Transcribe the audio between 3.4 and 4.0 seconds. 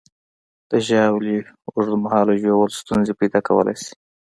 کولی شي.